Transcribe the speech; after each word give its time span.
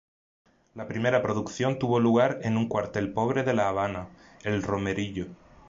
La 0.73 0.87
primera 0.87 1.21
producción 1.21 1.77
tuvo 1.77 1.99
lugar 1.99 2.39
en 2.41 2.57
un 2.57 2.67
cuartel 2.67 3.13
pobre 3.13 3.43
de 3.43 3.53
la 3.53 3.69
Habana, 3.69 4.07
El 4.43 4.63
Romerillo. 4.63 5.27